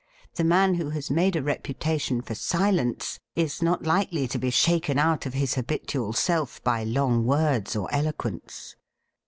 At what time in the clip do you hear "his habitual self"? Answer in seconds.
5.35-6.59